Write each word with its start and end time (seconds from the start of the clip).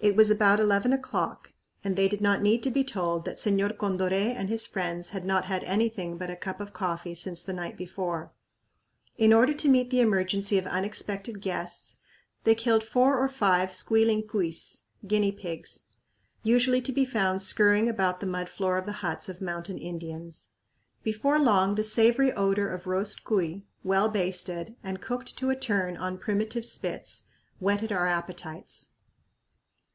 It 0.00 0.14
was 0.14 0.30
about 0.30 0.60
eleven 0.60 0.92
o'clock 0.92 1.52
and 1.82 1.96
they 1.96 2.06
did 2.06 2.20
not 2.20 2.40
need 2.40 2.62
to 2.62 2.70
be 2.70 2.84
told 2.84 3.24
that 3.24 3.36
Señor 3.36 3.76
Condoré 3.76 4.26
and 4.32 4.48
his 4.48 4.64
friends 4.64 5.10
had 5.10 5.24
not 5.24 5.46
had 5.46 5.64
anything 5.64 6.16
but 6.16 6.30
a 6.30 6.36
cup 6.36 6.60
of 6.60 6.72
coffee 6.72 7.16
since 7.16 7.42
the 7.42 7.52
night 7.52 7.76
before. 7.76 8.30
In 9.16 9.32
order 9.32 9.52
to 9.54 9.68
meet 9.68 9.90
the 9.90 10.00
emergency 10.00 10.56
of 10.56 10.68
unexpected 10.68 11.40
guests 11.40 11.96
they 12.44 12.54
killed 12.54 12.84
four 12.84 13.18
or 13.18 13.28
five 13.28 13.72
squealing 13.72 14.22
cuys 14.22 14.84
(guinea 15.04 15.32
pigs), 15.32 15.86
usually 16.44 16.80
to 16.82 16.92
be 16.92 17.04
found 17.04 17.42
scurrying 17.42 17.88
about 17.88 18.20
the 18.20 18.24
mud 18.26 18.48
floor 18.48 18.78
of 18.78 18.86
the 18.86 18.92
huts 19.02 19.28
of 19.28 19.40
mountain 19.40 19.78
Indians. 19.78 20.50
Before 21.02 21.40
long 21.40 21.74
the 21.74 21.82
savory 21.82 22.32
odor 22.34 22.72
of 22.72 22.86
roast 22.86 23.24
cuy, 23.24 23.64
well 23.82 24.08
basted, 24.08 24.76
and 24.84 25.00
cooked 25.02 25.36
to 25.38 25.50
a 25.50 25.56
turn 25.56 25.96
on 25.96 26.18
primitive 26.18 26.64
spits, 26.66 27.26
whetted 27.58 27.90
our 27.90 28.06
appetites. 28.06 28.90